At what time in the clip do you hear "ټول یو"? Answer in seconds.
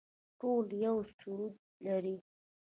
0.39-0.97